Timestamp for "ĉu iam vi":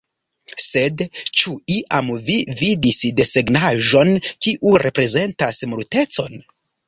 1.41-2.37